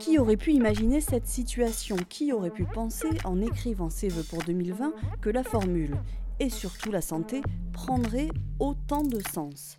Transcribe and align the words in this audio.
Qui 0.00 0.18
aurait 0.18 0.36
pu 0.36 0.50
imaginer 0.52 1.00
cette 1.00 1.26
situation 1.26 1.96
Qui 2.08 2.32
aurait 2.32 2.50
pu 2.50 2.64
penser, 2.64 3.08
en 3.24 3.40
écrivant 3.40 3.90
ses 3.90 4.08
vœux 4.08 4.24
pour 4.28 4.42
2020, 4.42 4.92
que 5.22 5.30
la 5.30 5.44
formule 5.44 5.96
et 6.40 6.50
surtout 6.50 6.90
la 6.90 7.00
santé 7.00 7.42
prendrait 7.72 8.28
autant 8.58 9.02
de 9.04 9.20
sens 9.32 9.78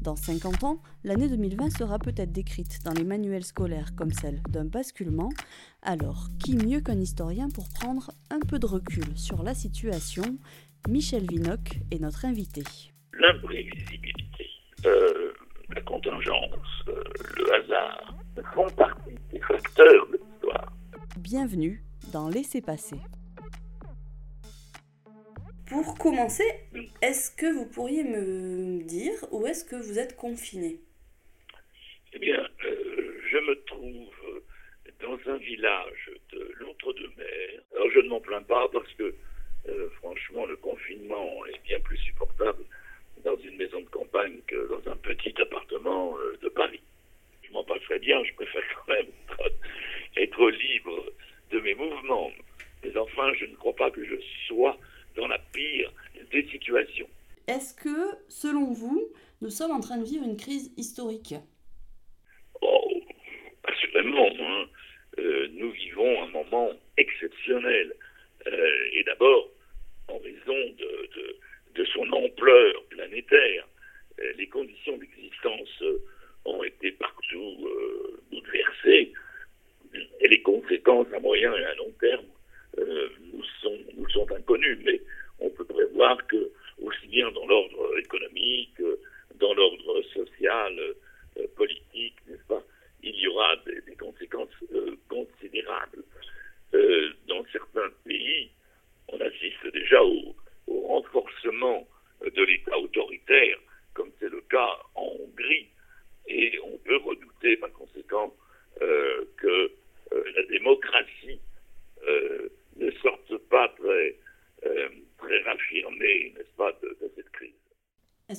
dans 0.00 0.16
50 0.16 0.64
ans, 0.64 0.78
l'année 1.04 1.28
2020 1.28 1.68
sera 1.68 1.98
peut-être 1.98 2.32
décrite 2.32 2.82
dans 2.86 2.92
les 2.94 3.04
manuels 3.04 3.44
scolaires 3.44 3.94
comme 3.96 4.12
celle 4.12 4.40
d'un 4.48 4.64
basculement, 4.64 5.28
alors 5.82 6.28
qui 6.42 6.56
mieux 6.56 6.80
qu'un 6.80 6.98
historien 6.98 7.50
pour 7.50 7.68
prendre 7.68 8.10
un 8.30 8.40
peu 8.40 8.58
de 8.58 8.64
recul 8.64 9.04
sur 9.14 9.42
la 9.42 9.52
situation 9.52 10.22
Michel 10.88 11.26
Vinoc 11.28 11.80
est 11.92 11.98
notre 12.00 12.24
invité. 12.24 12.62
L'imprévisibilité, 13.12 14.48
euh, 14.86 15.34
la 15.74 15.82
contingence, 15.82 16.82
euh, 16.88 17.04
le 17.36 17.54
hasard, 17.62 18.14
font 18.54 18.68
partie 18.70 19.14
des 19.32 19.40
facteurs 19.40 20.06
de 20.10 20.16
l'histoire. 20.18 20.72
Bienvenue 21.18 21.82
dans 22.12 22.28
Laissez 22.28 22.60
passer. 22.62 22.96
Pour 25.66 25.94
commencer, 25.98 26.46
est-ce 27.00 27.30
que 27.30 27.52
vous 27.52 27.66
pourriez 27.66 28.02
me 28.02 28.82
dire 28.84 29.12
où 29.30 29.46
est-ce 29.46 29.64
que 29.64 29.76
vous 29.76 29.98
êtes 29.98 30.16
confiné 30.16 30.80
Eh 32.12 32.18
bien, 32.18 32.42
euh, 32.64 33.20
je 33.30 33.36
me 33.38 33.64
trouve 33.66 34.12
dans 35.00 35.32
un 35.32 35.36
village 35.38 36.10
de 36.32 36.50
l'Outre-de-Mer. 36.58 37.62
Alors 37.74 37.90
je 37.90 38.00
ne 38.00 38.08
m'en 38.08 38.20
plains 38.20 38.42
pas 38.42 38.68
parce 38.70 38.92
que 38.94 39.14
euh, 39.68 39.88
franchement 39.98 40.46
le 40.46 40.56
confinement 40.56 41.28
est 41.46 41.62
bien 41.64 41.78
plus 41.80 41.98
supportable 41.98 42.64
dans 43.24 43.36
une 43.38 43.56
maison 43.56 43.80
de 43.80 43.88
campagne 43.88 44.40
que 44.48 44.68
dans 44.68 44.90
un 44.90 44.96
petit 44.96 45.34
appartement 45.40 46.16
euh, 46.18 46.38
de 46.42 46.48
Paris 46.48 46.80
pas 47.52 47.62
m'en 47.90 47.96
bien, 47.98 48.24
je 48.24 48.34
préfère 48.34 48.62
quand 48.86 48.92
même 48.92 49.06
être, 50.16 50.50
libre 50.50 51.06
de 51.50 51.60
mes 51.60 51.74
mouvements. 51.74 52.30
Mais 52.82 52.96
enfin, 52.96 53.32
je 53.34 53.44
ne 53.46 53.54
crois 53.56 53.76
pas 53.76 53.90
que 53.90 54.04
je 54.04 54.14
sois 54.46 54.78
dans 55.16 55.26
la 55.26 55.38
pire 55.52 55.92
des 56.32 56.46
situations. 56.48 57.08
Est-ce 57.48 57.74
que, 57.74 58.16
selon 58.28 58.72
vous, 58.72 59.06
nous 59.42 59.50
sommes 59.50 59.72
en 59.72 59.80
train 59.80 59.98
de 59.98 60.04
vivre 60.04 60.24
une 60.24 60.36
crise 60.36 60.72
historique 60.76 61.34
Oh, 62.62 63.02
assurément. 63.64 64.28
Hein. 64.40 64.64
Euh, 65.18 65.48
nous 65.52 65.70
vivons 65.72 66.22
un 66.24 66.28
moment 66.28 66.70
exceptionnel. 66.96 67.92
Euh, 68.46 68.88
et 68.92 69.02
d'abord, 69.04 69.50
en 70.08 70.18
raison 70.18 70.58
de, 70.78 70.86
son 71.94 72.12
ampleur 72.12 72.84
planétaire, 72.90 73.66
euh, 74.20 74.32
les 74.36 74.46
conditions 74.48 74.96
d'existence 74.98 75.82
the 81.40 81.79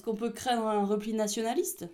Est-ce 0.00 0.06
qu'on 0.06 0.14
peut 0.16 0.30
craindre 0.30 0.66
un 0.66 0.86
repli 0.86 1.12
nationaliste 1.12 1.86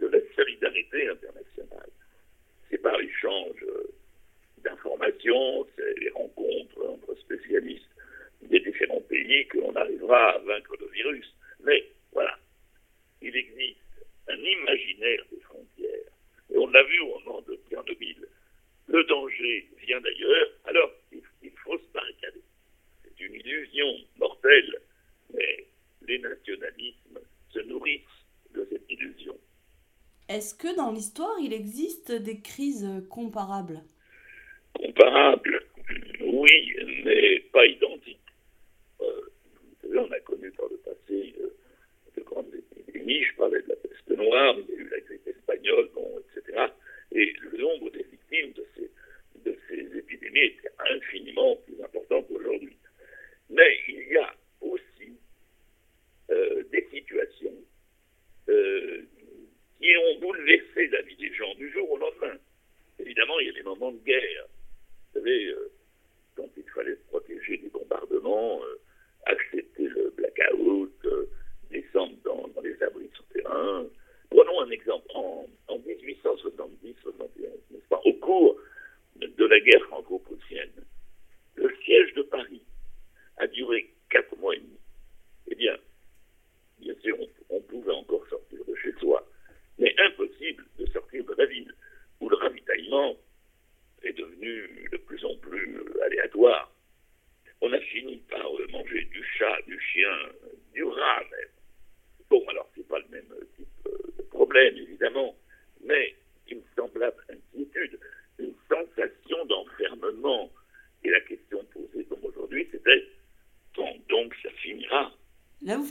de 0.00 0.06
la 0.06 0.18
solidarité 0.34 1.08
internationale. 1.08 1.90
C'est 2.68 2.78
par 2.82 2.96
l'échange 2.98 3.62
euh, 3.62 3.92
d'informations, 4.64 5.66
c'est 5.76 5.98
les 6.00 6.08
rencontres 6.10 6.82
entre 6.88 7.14
spécialistes 7.16 7.84
des 8.42 8.60
différents 8.60 9.00
pays 9.02 9.46
que 9.46 9.58
l'on 9.58 9.74
arrivera 9.76 10.30
à 10.30 10.38
vaincre 10.38 10.74
le 10.80 10.86
virus. 10.88 11.32
Mais 11.60 11.86
voilà, 12.12 12.36
il 13.20 13.34
existe 13.36 13.78
un 14.28 14.38
imaginaire 14.38 15.22
des 15.30 15.40
frontières. 15.40 16.08
Et 16.52 16.56
on 16.58 16.66
l'a 16.68 16.82
vu 16.82 16.98
au 17.00 17.18
moment 17.20 17.40
de 17.42 17.58
en 17.76 17.82
2000. 17.84 18.26
Le 18.88 19.04
danger 19.04 19.66
vient 19.86 20.00
d'ailleurs, 20.00 20.48
alors 20.66 20.92
il, 21.12 21.22
il 21.42 21.50
faut 21.52 21.78
se 21.78 21.86
barricader. 21.94 22.42
C'est 23.04 23.20
une 23.24 23.34
illusion 23.34 23.88
mortelle, 24.16 24.78
mais 25.32 25.64
les 26.02 26.18
nationalismes 26.18 27.20
se 27.50 27.60
nourrissent 27.60 28.00
est-ce 30.34 30.54
que 30.54 30.74
dans 30.78 30.90
l'histoire, 30.90 31.30
il 31.42 31.52
existe 31.52 32.10
des 32.10 32.40
crises 32.40 32.88
comparables 33.10 33.80
Comparables, 34.82 35.60
oui, 36.24 36.72
mais 37.04 37.40
pas 37.52 37.66
identiques 37.66 37.91
familj, 63.52 63.62
någon 63.64 63.78
måste 63.78 64.20
Det 65.12 65.20
blir 65.20 65.40
ju 65.40 65.56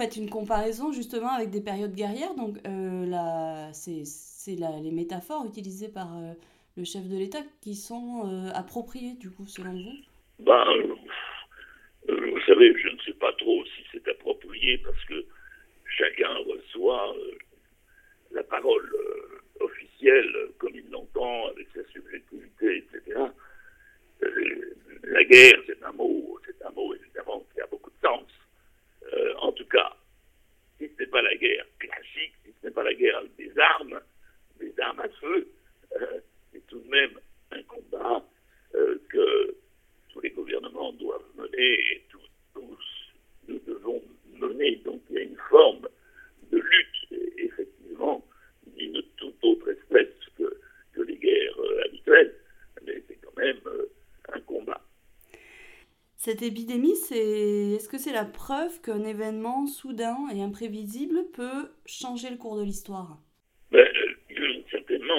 faites 0.02 0.18
une 0.18 0.30
comparaison 0.32 0.92
justement 0.92 1.30
avec 1.32 1.52
des 1.52 1.62
périodes 1.62 1.94
guerrières. 1.94 2.34
Donc, 2.36 2.58
euh, 2.68 3.06
là 3.06 3.70
c'est, 3.74 4.02
les 4.60 4.92
métaphores 4.92 5.46
utilisées 5.46 5.90
par 5.90 6.18
euh, 6.18 6.34
le 6.78 6.84
chef 6.84 7.08
de 7.08 7.16
l'État 7.16 7.44
qui 7.62 7.76
sont 7.76 8.24
euh, 8.26 8.50
appropriées, 8.56 9.14
du 9.16 9.30
coup, 9.30 9.46
selon 9.46 9.72
vous 9.74 9.98
ben, 10.46 10.64
Vous 12.08 12.40
savez, 12.48 12.74
je 12.80 12.88
ne 12.90 13.00
sais 13.06 13.14
pas 13.14 13.32
trop 13.38 13.64
si 13.66 13.84
c'est 13.92 14.08
approprié 14.08 14.78
parce 14.80 15.04
que 15.06 15.21
des 33.38 33.58
armes, 33.60 34.00
des 34.60 34.74
armes 34.82 35.00
à 35.00 35.10
feu, 35.10 35.48
c'est 35.90 36.02
euh, 36.02 36.60
tout 36.68 36.80
de 36.80 36.90
même 36.90 37.20
un 37.52 37.64
combat 37.64 38.24
euh, 38.76 38.96
que 39.10 39.56
tous 40.10 40.22
les 40.22 40.30
gouvernements 40.30 40.94
doivent 40.94 41.26
mener 41.36 41.74
et 41.80 42.06
tous 42.10 42.62
nous 43.48 43.60
devons 43.68 44.02
mener. 44.40 44.76
Donc 44.86 45.02
il 45.10 45.16
y 45.16 45.20
a 45.20 45.22
une 45.24 45.38
forme 45.50 45.88
Cette 56.24 56.44
épidémie, 56.44 56.96
c'est 56.98 57.18
est-ce 57.78 57.90
que 57.90 57.98
c'est 57.98 58.14
la 58.14 58.26
preuve 58.26 58.80
qu'un 58.82 59.04
événement 59.04 59.66
soudain 59.66 60.18
et 60.32 60.44
imprévisible 60.44 61.26
peut 61.34 61.72
changer 61.88 62.30
le 62.30 62.38
cours 62.38 62.58
de 62.58 62.64
l'histoire 62.64 63.18
ben, 63.72 63.80
euh, 64.40 64.62
Certainement. 64.70 65.18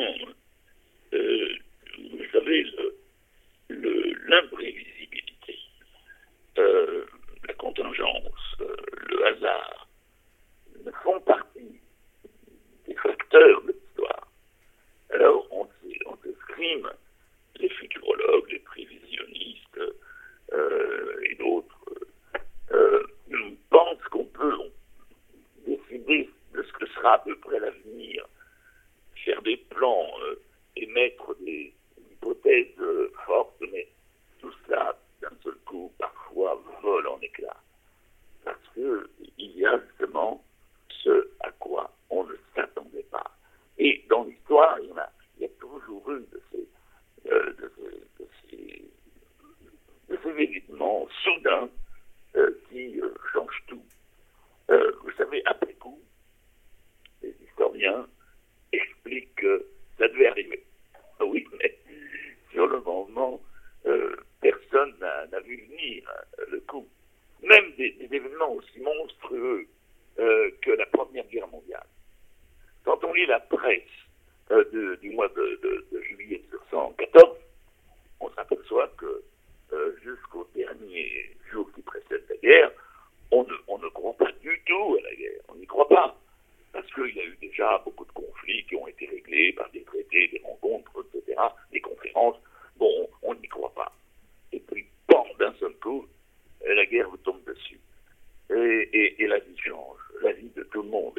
la 99.32 100.23
la 100.23 100.32
vie 100.32 100.50
de 100.55 100.62
tout 100.70 100.82
le 100.82 100.88
monde. 100.88 101.12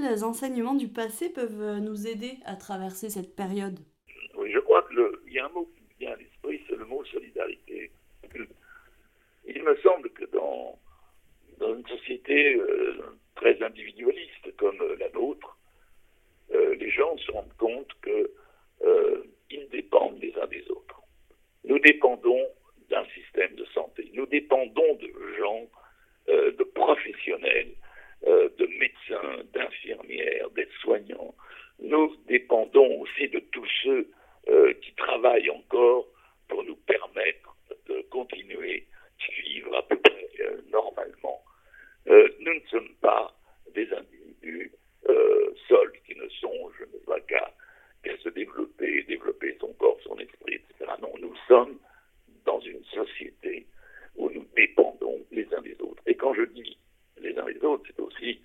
les 0.00 0.24
enseignements 0.24 0.74
du 0.74 0.88
passé 0.88 1.30
peuvent 1.30 1.60
euh, 1.62 1.80
nous 1.80 2.06
aider 2.06 2.38
à 2.44 2.54
traverser 2.56 3.10
cette 3.10 3.34
période 3.34 3.78
Oui, 4.36 4.50
je 4.52 4.58
crois 4.60 4.86
qu'il 4.88 5.32
y 5.32 5.38
a 5.38 5.46
un 5.46 5.50
mot 5.50 5.68
encore 35.54 36.06
pour 36.48 36.62
nous 36.64 36.76
permettre 36.76 37.54
de 37.88 38.00
continuer 38.10 38.86
à 39.20 39.42
vivre 39.42 39.76
à 39.76 39.82
peu 39.82 39.96
près 40.00 40.28
euh, 40.40 40.56
normalement. 40.70 41.42
Euh, 42.08 42.28
nous 42.40 42.54
ne 42.54 42.66
sommes 42.70 42.94
pas 43.00 43.34
des 43.74 43.88
individus 43.92 44.72
euh, 45.08 45.54
seuls 45.68 45.92
qui 46.06 46.14
ne 46.16 46.28
songent 46.28 46.82
qu'à 47.28 47.48
se 48.22 48.28
développer, 48.30 49.02
développer 49.02 49.56
son 49.60 49.72
corps, 49.74 49.98
son 50.02 50.16
esprit, 50.18 50.54
etc. 50.54 50.92
Non, 51.02 51.12
nous 51.20 51.34
sommes 51.46 51.78
dans 52.46 52.60
une 52.60 52.82
société 52.84 53.66
où 54.16 54.30
nous 54.30 54.46
dépendons 54.56 55.20
les 55.30 55.46
uns 55.54 55.60
des 55.60 55.76
autres. 55.80 56.02
Et 56.06 56.14
quand 56.14 56.32
je 56.32 56.42
dis 56.42 56.78
les 57.20 57.36
uns 57.38 57.44
des 57.44 57.58
autres, 57.64 57.84
c'est 57.86 58.00
aussi 58.00 58.40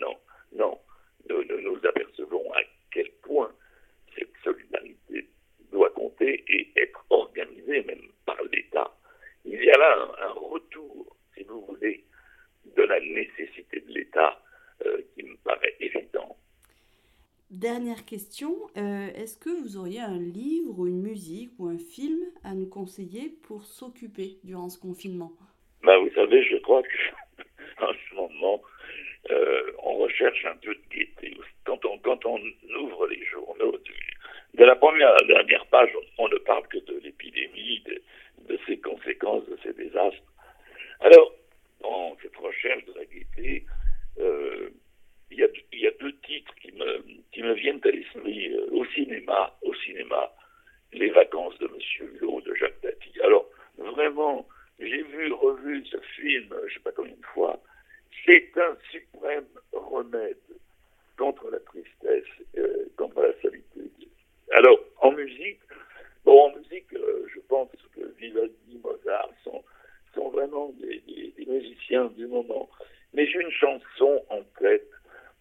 non, 0.00 0.14
non, 0.56 0.78
nous 1.28 1.42
nous, 1.62 1.78
apercevons 1.86 2.52
à 2.52 2.60
quel 2.92 3.10
point 3.22 3.50
cette 4.16 4.32
solidarité 4.44 5.28
doit 5.72 5.90
compter 5.90 6.44
et 6.48 6.70
être 6.76 7.04
organisée 7.10 7.82
même 7.84 8.02
par 8.24 8.36
l'État. 8.52 8.92
Il 9.44 9.62
y 9.62 9.70
a 9.70 9.76
là 9.78 10.14
un, 10.22 10.32
retour, 10.32 11.16
si 11.36 11.44
vous 11.44 11.62
voulez, 11.66 12.04
de 12.76 12.82
la 12.82 13.00
nécessité 13.00 13.80
de 13.80 13.92
l'État 13.92 14.40
euh, 14.84 15.00
qui 15.14 15.22
me 15.24 15.36
paraît 15.38 15.74
évident. 15.80 16.36
Dernière 17.50 18.04
question, 18.04 18.54
euh, 18.76 19.08
est-ce 19.14 19.38
que 19.38 19.50
vous 19.50 19.76
auriez 19.78 20.00
un 20.00 20.18
livre 20.18 20.86
une 20.86 21.00
musique 21.00 21.52
ou 21.58 21.66
un 21.68 21.78
film 21.78 22.20
à 22.44 22.54
nous 22.54 22.66
conseiller 22.68 23.30
pour 23.44 23.64
s'occuper 23.64 24.38
durant 24.42 24.68
ce 24.68 24.78
confinement 24.80 25.32
ben, 25.82 25.96
Vous 25.98 26.10
savez, 26.10 26.42
je 26.44 26.56
crois 26.58 26.82
que 26.82 26.88
ce 27.78 28.14
moment, 28.14 28.60
euh, 29.30 29.62
on 29.82 29.94
recherche 29.96 30.44
un 30.44 30.54
peu 30.56 30.74
de 30.74 30.80
gaieté. 30.94 31.36
Quand 31.64 31.84
on, 31.84 31.98
quand 31.98 32.24
on 32.26 32.38
ouvre 32.80 33.08
les 33.08 33.24
journaux, 33.24 33.76
de, 34.54 34.64
la 34.64 34.76
première 34.76 35.08
à 35.08 35.16
la 35.22 35.26
dernière 35.26 35.66
page, 35.66 35.90
on, 36.18 36.28
ne 36.28 36.38
parle 36.38 36.66
que 36.68 36.78
de 36.78 37.00
l'épidémie, 37.02 37.82
de, 38.48 38.58
ses 38.66 38.78
conséquences, 38.78 39.44
de 39.48 39.58
ses 39.64 39.72
désastres. 39.72 40.22
Alors, 41.00 41.32
dans 41.82 42.16
cette 42.22 42.36
recherche 42.36 42.84
de 42.84 42.92
la 42.96 43.04
gaieté, 43.04 43.64
euh, 44.20 44.70
il, 45.32 45.38
y 45.38 45.42
a, 45.44 45.48
y, 45.72 45.86
a, 45.88 45.92
deux 46.00 46.16
titres 46.24 46.54
qui 46.60 46.70
me, 46.72 47.02
qui 47.32 47.42
me 47.42 47.52
viennent 47.54 47.80
à 47.84 47.88
l'esprit. 47.90 48.50
Euh, 48.54 48.66
au 48.70 48.84
cinéma, 48.86 49.52
au 49.62 49.74
cinéma, 49.74 50.30
Les 50.92 51.10
vacances 51.10 51.58
de 51.58 51.66
Monsieur 51.66 52.10
Bon, 66.24 66.46
en 66.50 66.56
musique, 66.58 66.86
euh, 66.94 67.26
je 67.34 67.40
pense 67.48 67.68
que 67.94 68.00
Vivaldi, 68.18 68.78
Mozart 68.82 69.30
sont, 69.42 69.64
sont 70.14 70.28
vraiment 70.28 70.72
des, 70.80 71.02
musiciens 71.48 72.06
du 72.16 72.26
moment. 72.28 72.68
Mais 73.12 73.26
j'ai 73.26 73.40
une 73.40 73.50
chanson 73.50 74.24
en 74.30 74.42
tête, 74.60 74.86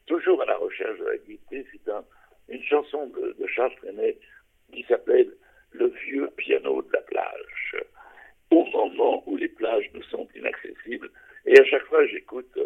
toujours 0.07 0.41
à 0.41 0.45
la 0.45 0.57
recherche 0.57 0.97
de 0.99 1.05
la 1.05 1.17
guitare 1.17 1.41
c'est 2.47 2.55
une 2.55 2.63
chanson 2.63 3.07
de, 3.07 3.35
Charles 3.47 3.73
René 3.83 4.17
qui 4.73 4.83
s'appelle 4.83 5.31
Le 5.71 5.87
vieux 5.87 6.27
piano 6.37 6.81
de 6.81 6.89
la 6.93 7.01
plage. 7.01 7.75
Au 8.51 8.65
moment 8.65 9.23
où 9.27 9.35
les 9.37 9.49
plages 9.49 9.89
nous 9.93 10.03
sont 10.03 10.27
inaccessibles, 10.35 11.09
et 11.45 11.59
à 11.59 11.63
chaque 11.65 11.83
fois 11.85 12.05
j'écoute 12.07 12.49
euh, 12.57 12.64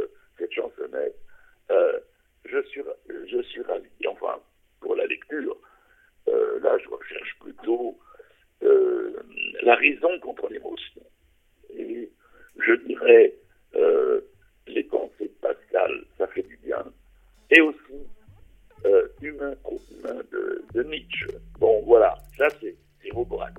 Bon, 21.60 21.82
voilà, 21.86 22.16
ça 22.38 22.48
c'est 22.62 22.76
Robert. 23.14 23.52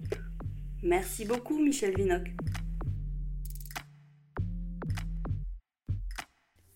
Merci 0.82 1.24
beaucoup, 1.26 1.58
Michel 1.60 1.94
Vinoc. 1.94 2.22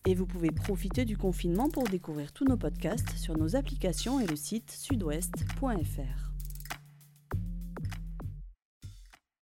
Et 0.07 0.13
vous 0.13 0.27
pouvez 0.27 0.51
profiter 0.51 1.03
du 1.03 1.17
confinement 1.17 1.67
pour 1.67 1.83
découvrir 1.85 2.31
tous 2.31 2.45
nos 2.45 2.57
podcasts 2.57 3.17
sur 3.17 3.35
nos 3.37 3.55
applications 3.55 4.19
et 4.19 4.27
le 4.27 4.35
site 4.35 4.69
sudouest.fr. 4.71 6.24